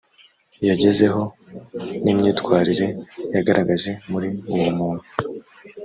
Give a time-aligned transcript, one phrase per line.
[0.69, 1.21] yagezeho
[2.03, 2.87] n imyitwarire
[3.35, 5.05] yagaragaje muri uwo muntu